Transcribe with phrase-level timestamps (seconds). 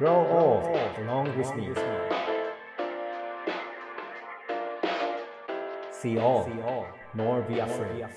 [0.00, 0.64] Grow old
[1.04, 1.74] along with me.
[5.92, 6.48] See all,
[7.14, 8.08] nor be afraid.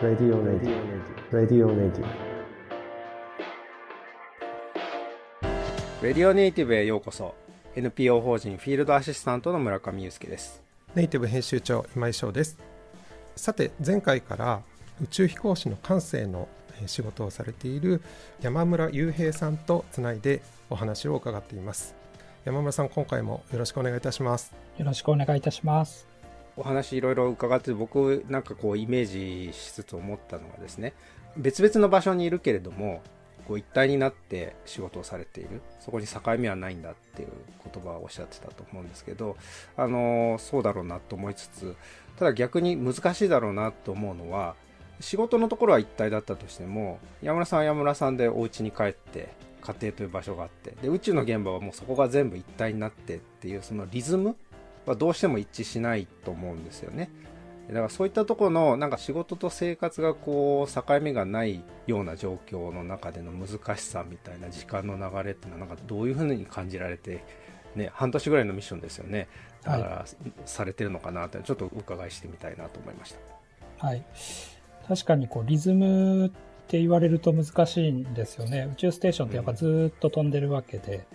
[0.00, 0.80] Radio Radio
[1.30, 2.06] Radio Radio
[6.00, 7.34] レディオネイティブへようこそ。
[7.76, 10.62] NPO 法人フィールドアシスタントの村上祐介です。
[10.94, 12.56] ネイティブ編集長今井翔です。
[13.36, 14.62] さて前回から
[15.02, 18.02] 宇宙飛行士の感性のえー仕事をされている
[18.40, 21.94] 山村雄平さんとつないでお話を伺っています。
[22.44, 24.54] 山村さん今回もよろしくお願いいたします。
[24.78, 26.06] よろしくお願いいたします。
[26.56, 30.92] お話いろいろ伺って僕なんかこうイメージしつつ思ったのはですね
[31.36, 33.02] 別々の場所にいるけれども
[33.48, 35.60] こう一体になって仕事をされている。
[35.80, 37.28] そこに境目はないんだっていう
[37.72, 39.36] 言葉をおっしゃってたと思うんですけど
[39.76, 41.76] あのそうだろうなと思いつつ
[42.18, 44.54] ただ逆に難しいだろうなと思うのは
[45.00, 54.36] 仕事のところは一体だったとしても山村さんは山村さんでお家に帰って家庭という場所があってで宇宙の現場はもうそこが全部一体になってっていうそのリズム
[54.86, 57.10] はどうしても一致しないと思うんですよね。
[57.68, 67.24] だからそういったところのなんか仕事と生活がこう境目がないような状況の中での難しさみたいな時間の流れっていうのはなんかどういうふうに感じられて、
[67.74, 69.28] ね、半年ぐらいのミッションですよね。
[69.62, 70.04] だから、
[70.44, 73.14] されてるのかなってちょっとお伺いしてみたいなと思いまし
[73.78, 73.86] た。
[73.86, 74.04] はい。
[74.88, 76.30] 確かにこうリズムっ
[76.68, 78.68] て言われると難しいんですよね。
[78.72, 81.06] 宇宙ステーションってやっぱずーっと飛んでるわけで、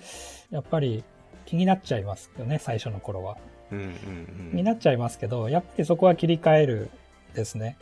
[0.52, 1.03] やっぱり
[1.45, 3.38] 気になっちゃいますよね、最初の頃は。
[3.72, 4.56] うんうんうん。
[4.56, 6.89] になっちゃいますけど、やっぱりそこは切り替える
[7.34, 7.78] ですね。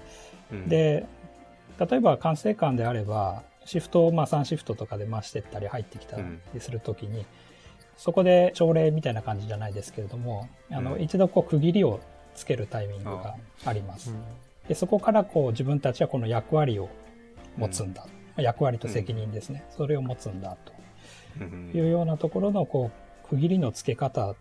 [0.52, 1.06] うん、で、
[1.80, 6.18] 例えば管制官であれば、シフトをまあ3シフトとかで回してったり入ってきた
[6.54, 7.26] りするときに、
[7.98, 12.00] そこで朝礼みたいな感じじゃないですけれども、あの、うん一度こう区切りを
[12.36, 13.36] つけるタイミングが
[13.66, 14.14] あります。
[14.68, 16.90] でそこからこう自分たちはこの役割を
[17.58, 18.06] 持つんだ。
[18.38, 19.66] 役割と責任ですね。
[19.70, 20.58] それを持つんだ
[21.40, 22.92] うんというようなところのこ
[23.26, 24.36] う区切りのつけ方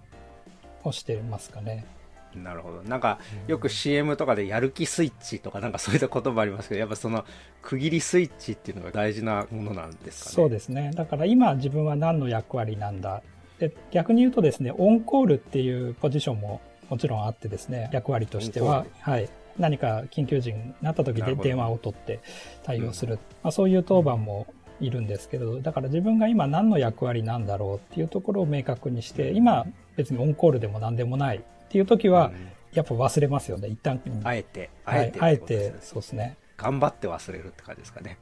[0.85, 1.87] をしてますかね。
[2.35, 2.83] なるほど。
[2.83, 7.25] なんか、よく CM とかでやる気スイッチとかなんかそういった言葉ありますけど、やっぱその
[7.63, 10.35] 区切りスイッチっていうのが大事なものなんですかね？
[10.35, 10.91] そうですね。
[10.95, 13.23] だから今自分は何の役割なんだ。
[13.59, 16.61] で逆に言うとですね、オンコールっていうポジションも
[16.91, 19.31] もちろんあってですね、役割としてははい。
[19.59, 22.21] 何か緊急時になった時で電話を取って
[22.65, 23.19] 対応する。
[23.43, 24.47] まあ、そういう当番も
[24.81, 32.33] いるんですけど、だから自分が今何の役割なんだろうっていうところを明確にして、今別にオンコールでも何でもないっていう時は、
[32.73, 33.69] やっぱ忘れますよね。
[33.69, 36.37] 一旦、うんあえて、あはいえて、あえて、そうですね。
[36.57, 38.19] 頑張って忘れるって感じですかね。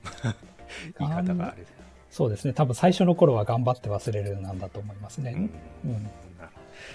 [0.99, 1.73] 言い方があれです。
[2.11, 2.53] そうですね。
[2.53, 5.33] 多分最初の頃は頑張って忘れるなんだと思いますね。
[5.85, 6.11] うんうん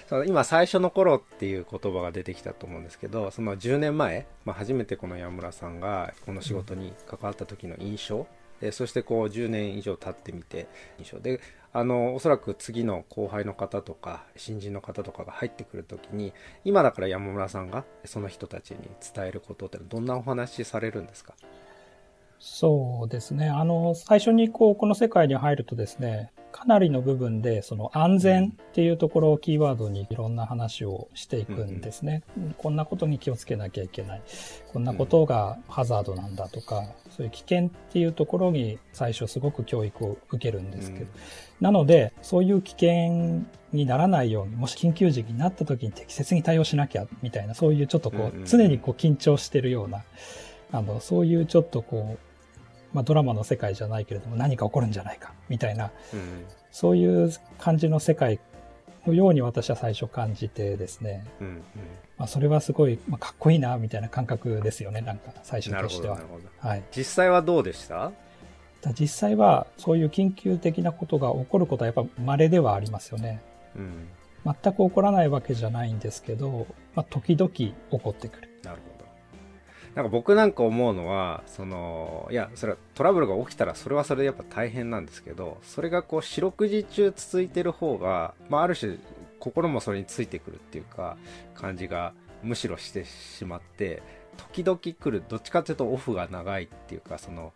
[0.08, 8.28] その今最初の頃っていう言葉が出てきたと思うんですけどその10年前、まあ、初めてこの山村さんがこの仕事に関わった時の印象、
[8.62, 10.68] でそしてこう10年以上経ってみて
[10.98, 11.20] 印象。
[11.20, 11.40] で
[11.72, 16.34] あのおそらく次の後輩の方とか新人の方とかが入ってくる時に
[16.66, 18.78] 今だから山村さんがその人たちに
[19.14, 21.36] 伝えることってどんなお話されるんですか？
[22.40, 23.50] そうですね。
[23.50, 32.22] あの、最初にこう、この世界に入るとですね、かなりの部分で、その安全っていうところをキーワードにいろんな話をしていくんですね。
[32.58, 34.22] こんなことに気をつけなきゃいけない。
[34.74, 41.06] こんなことがハザードなんだとか、そういう危険っていうところに最初すごく教育を受けるんですけど。
[41.06, 41.10] うん
[41.60, 43.44] なので、そういう危険
[43.74, 50.04] にならないように、もし緊急時になった時に適切に対応しなきゃ、みたいな、そういうちょっとこうんうんうんう、常にこう緊張してるような、
[50.72, 52.29] あの、そういうちょっとこう、
[52.94, 58.40] まあドラマの世界じゃないけれども何か起こるんじゃないか、みたいな、うんそういう感じの世界
[59.08, 61.64] のように私は最初感じてですね、うんうん
[62.18, 66.42] まあそれはすごい、まあ、かっこいいな、みたいな感覚ですよね、なんか最初としてはほどなる。
[66.44, 66.84] ほどはい。
[66.96, 68.12] 実際はどうでした
[68.82, 73.42] だ実際はそういう緊急的なことが起こることはやっぱ稀ではありますよね。
[73.76, 74.08] うん
[74.46, 78.49] 全く起こらないわけじゃないんですけど、まあ、時々起こってくる。
[79.96, 80.02] な。
[80.02, 88.98] んか僕なんか思うのは、その、いや、それはトラブルが起きたらそれはそれでやっぱ大変なんですけど、それがこう四六時中続いてる方が、まあある種
[89.40, 91.18] 心もそれについてくるっていうか、
[91.56, 92.14] 感じが
[92.44, 94.02] むしろしてしまって、
[94.38, 97.52] 時々来る、どっちかというとオフが長いっていうか、その、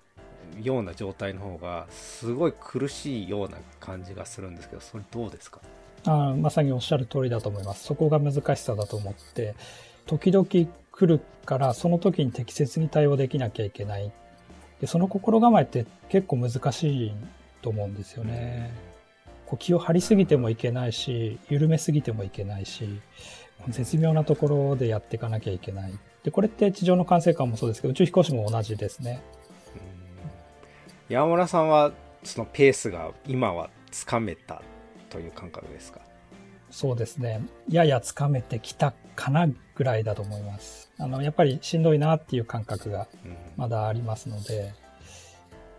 [0.61, 5.61] ような状態の方がすごい苦しいような感じがするんですけど、それどうですか？
[6.05, 7.85] あまさにおっしゃる通りだと思います。
[7.85, 9.55] そこが難しさだと思って、
[10.05, 10.45] 時々
[10.93, 14.11] 来るから、その時に適切に対応できなきゃいけない。
[14.79, 17.13] でその心構えって結構難しい
[17.61, 18.73] と思うんですよね。
[19.45, 23.01] こう気を張りすぎてもいけないし、緩めすぎてもいけないし、
[23.69, 25.93] 絶妙なところでやっていかなきゃいけない。
[26.23, 29.21] で、これって地上の管制官もそうですけど、宇宙飛行士も同じですね。
[31.09, 31.91] 山村さんは
[32.23, 34.61] そのペースが今はつかめた
[35.09, 36.01] という感覚ですか？
[36.73, 37.39] そうですね。
[37.69, 40.91] ややつかめてきたかなぐらいだと思います。
[40.97, 44.73] あの、やっぱりしんどいなっていう感覚がうんまだありますので、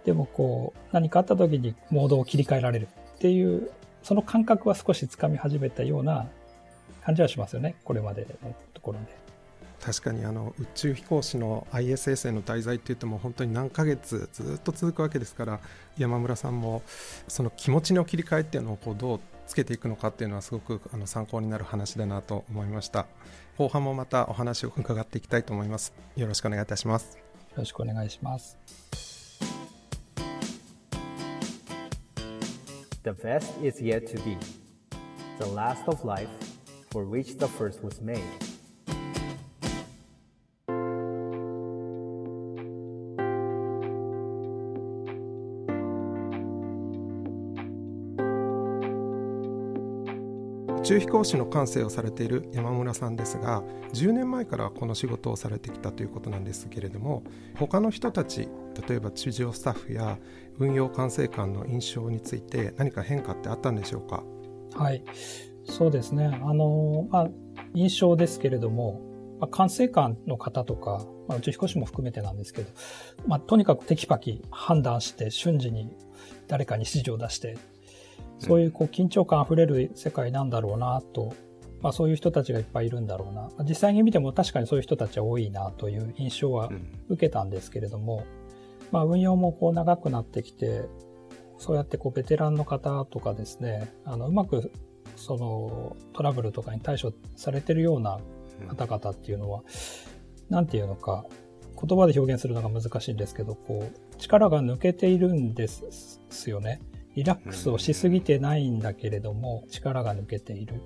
[0.04, 2.86] でもこう、何かあった時にモードを切り替えられる
[3.16, 3.72] っていう、
[4.04, 6.28] その感覚は少しつかみ始めたような
[7.04, 7.74] 感じはしますよね。
[7.82, 9.24] これまでのところで。
[9.84, 15.60] 確かにあの宇宙飛行士の ISS への滞在って言っても本当に何ヶ月ずっと続くわけですから
[15.98, 16.82] 山村さんも
[17.28, 23.06] その気持ちの切り替えっていうのをこうどうつけていくのかっていうのはすごくあの参考になる話だなと思いました
[23.58, 27.22] 後半もまたお話を伺っていきたいと思いますよろしくお願いいたしますよ
[27.58, 28.58] ろしくお願いします。
[33.04, 34.38] The best is yet to be.
[35.38, 36.26] The last of life,
[36.90, 38.22] for which the first was made.
[50.84, 53.62] 宇宙飛行士の感性をされている山村さんですが
[53.94, 57.22] 10年前からこの仕事をされてきたということなんですけれども
[57.56, 58.50] 他の人たち
[58.86, 60.18] 例えば地上スタッフや
[60.58, 64.24] 運用管制官の印象について何か変化ってあったんでしょうか？
[64.74, 65.02] はい。
[65.64, 66.26] そうですね。
[66.26, 67.28] あの、まあ、
[67.72, 69.00] 印象ですけれども、
[69.40, 72.70] まあ、管制官の方とか、まあ、宇宙飛行士も含めてなんですけど、
[73.26, 75.96] まあ、とにかくテキパキ判断して、瞬時に
[76.46, 77.56] 誰かに指示を出して、
[78.38, 81.34] そういうこう緊張感あふれる世界なんだろうなと、
[81.80, 83.42] まあ、そういう人たちがいっぱいいるんだろうな。
[83.42, 88.24] まあ実際に見ても確かにそういう人たちは多いなという印象はうん受けたんですけれども、
[88.90, 90.82] まあ、運用もこう長くなってきて、
[91.58, 94.72] そうやってこうベテランの方とかですね、あのうまく
[95.16, 98.18] そのトラブルとかに対処されてるような
[98.68, 99.62] 方々っていうのは、
[100.48, 101.24] なんていうのか、
[101.80, 106.80] 言葉で表現するのが難しいんですけど、こう、力が抜けているんですよね。
[107.14, 110.80] リラックスをしすぎてないんだけれども、力が抜けている。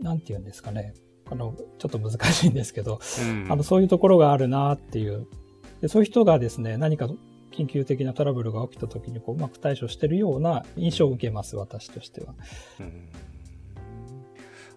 [0.00, 0.94] なんていうんですかね。
[1.30, 5.26] あの、ちょっと難しいんですけど、うんあの、そういうところがあるなっていう。
[5.80, 7.08] でそういう人がですね、何か
[7.52, 12.34] 緊急的なトラブルが起きた時にこううまく対処してるような印象を受けます、私としては。
[12.80, 13.08] うん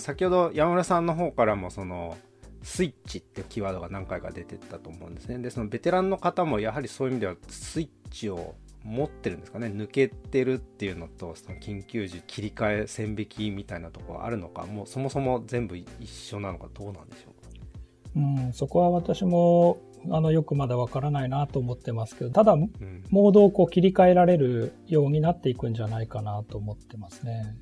[0.06, 2.16] 先ほど山村さんの方からもその
[2.62, 8.54] スイッチってキーワードが何回か出てたと思うんですねでそのベテランの方もやはりそういう意味ではスイッチを
[8.86, 9.68] 持ってるんですかね？
[9.68, 14.66] 抜けてるっていうのとその緊急時切り替え線引きみたいなところあるのか？
[14.66, 17.36] もうそもそも全部一緒なのかどうなんでしょう
[18.18, 19.78] うん、そこは私も、
[20.10, 22.72] あの、よくまだわからないなと思ってますけど、ただ、うん。
[23.10, 27.58] モードをこう切り替えられるようになっていくんじゃないかなと思ってますね。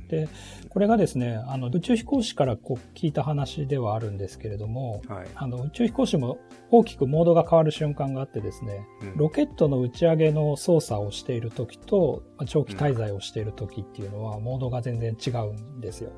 [0.00, 0.28] うんで、
[0.68, 6.38] これがですね、あの、宇宙飛行士からこう聞いた話ではあるんですけれども、はいあの、宇宙飛行士も
[6.70, 16.12] 大きくモードが変わる瞬間があってですね、うんロケットの打ち上げの操作をしている時と、まあ長期滞在をしている時っていうのは、モードが全然違うんですよ。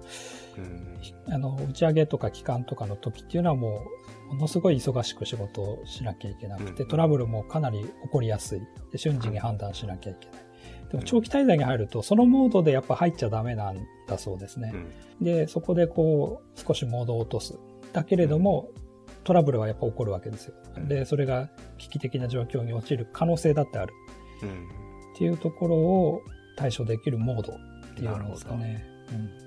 [0.59, 3.83] うんあの、打ち上げとか機関とかの時っていうのはも
[4.31, 8.63] う、ものすごい忙しく仕事をしなきゃいけなくて、うんトラブルもかなり起こりやすい。
[8.91, 10.46] で瞬時に判断しなきゃいけない。
[10.91, 14.73] でも長期滞在に入ると、そのモードでやっぱ入っちゃダメなんだそうですね
[15.21, 15.23] う。
[15.23, 17.59] んで、そこでこう、少しモードを落とす。
[17.93, 18.71] だけれども、
[19.25, 20.55] トラブルはやっぱ起こるわけですよ。
[20.87, 21.49] で、それが
[21.79, 23.95] 危機的な状況に陥る可能性だってある。
[24.43, 26.23] うんっていうところを
[26.57, 28.85] 対処できるモードっていうんですかね。
[29.11, 29.47] うん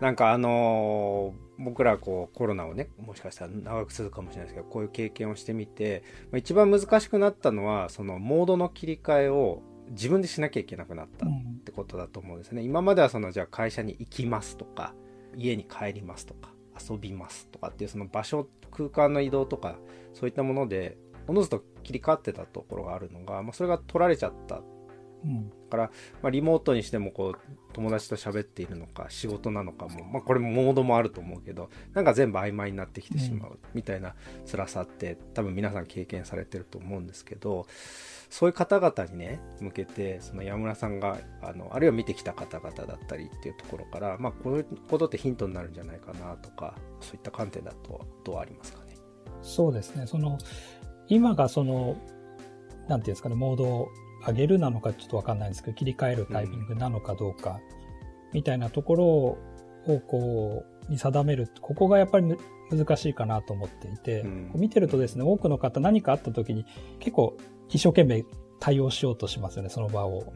[0.00, 11.60] なんかあのー僕らこうコロナをねもしかしたら長く続くかもしれないですけどこういう経験をしてみて、まあ、一番難しくなったのはそのモードの切り替えを自分でしなきゃいけなくなったっうん。
[11.64, 12.62] てことだと思うんですね。
[12.62, 14.94] 今まではそのじゃあ会社に行きますとか
[15.36, 16.50] 家に帰りますとか
[16.90, 19.76] 遊びますとかっていうその場所空間の移動とか
[20.14, 20.96] そういったもので
[21.28, 24.60] おのずと切り替わってたところがあるのが、まあ、それが取られちゃった
[25.24, 25.90] うんから、
[26.22, 27.38] まあ、リモートにしてもこう
[27.72, 34.14] 友達と喋っているのか仕事なのかも、まあ、これもモードもあると思うけどなんか全部曖昧になってきてしまうみたいな
[34.50, 37.66] 辛さって多分皆さん経験されてると思うんですけど
[38.28, 48.92] そういう方々にね向けてその山村さんがあのあるいは見てきた方々だったりっていうところから、まあ、こういうことってヒントになるんじゃないかなとかそういった観点だとどうありますかね？
[49.40, 50.06] そうですね。
[50.06, 50.38] その、
[51.08, 51.96] 今がその、
[52.86, 53.88] なんていうんですかね、モードを
[54.26, 57.60] 上げるなのかちょっとわかんないんですけど、切り替えるタイミングなのかどうか、
[58.32, 59.38] みたいなところを、
[60.06, 61.48] こう、に定める。
[61.60, 62.38] ここがやっぱりむ
[62.70, 64.24] 難しいかなと思っていて、
[64.54, 66.64] 見てるとですね、多くの方何かあった時に
[66.98, 67.36] 結構
[67.68, 68.24] 一生懸命
[68.60, 70.32] 対応しようとしますよね、その場を。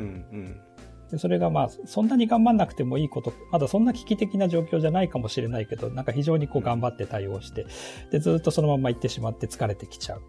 [1.11, 7.67] でそれがまあ、そんなに頑張んなくてもいいこと、まだそんな危機的な状況じゃないかもしれないけど、なんか非常にこう頑張って対応して、
[8.11, 10.23] で、ずっとそのまま行ってしまって疲れてきちゃう。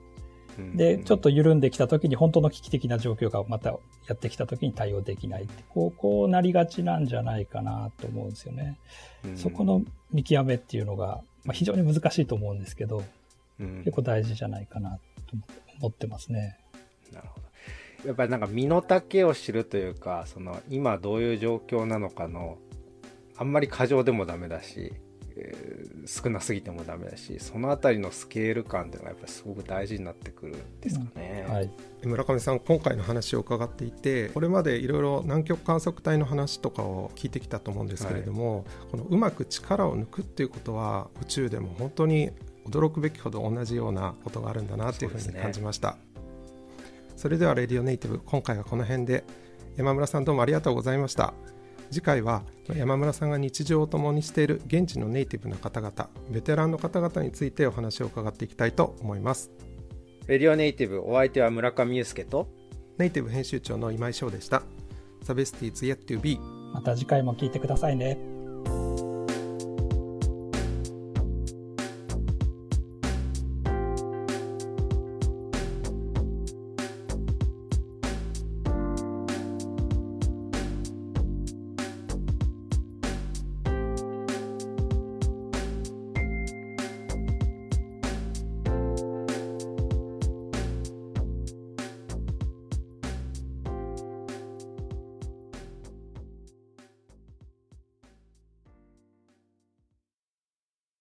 [0.57, 3.79] うんで、ちょっと緩んできた時に本当の危機的な状況がまたや
[4.13, 8.79] ってきた時に対応できないって、こう、こうなりがちなんじゃないかなと思うんですよね。
[9.25, 13.03] うんそこの見極めっていうのが、まあ、非常に難しいと思うんですけど、
[13.59, 15.35] うん結構大事じゃないかなと
[15.79, 16.57] 思ってますね。
[17.11, 17.47] なるほど。
[18.07, 22.57] やっぱりなんか身の丈を知るというか、その今どういう状況なのかの、
[23.35, 25.06] あんまり過剰でもダメだし、えー
[26.05, 31.45] 少なすぎてもダメだし、そのあたりのスケール感っていうのがやっぱりすごく大事になってくるんですかね。
[31.47, 31.71] はい。
[32.03, 42.31] 村上さん今回の話を伺っていてこれまでいろいろ南極観測隊の話とかを聞いてきたと思うんですけれども、このうまく力を抜くっていうことは宇宙でも本当に
[42.65, 45.97] 驚くべきほど同じようなことがあるんだなっていうふうに感じました。
[47.15, 49.23] それでは「レディオネイティブ」今回はこの辺で。
[49.77, 51.35] 山村さんどうもありがとうございました
[51.91, 52.43] 次回は
[52.75, 59.51] 山村さんが日常を共にしている現地のネイティブな方々ベテランの方々についてお話を伺っていきたいと思います
[60.27, 62.49] レディオネイティブ、お相手は村上祐介と、
[62.97, 64.61] ネイティブ編集長の今井翔でした。
[65.23, 66.37] The best is yet to be.
[66.73, 68.36] また次回も聞いてくださいね。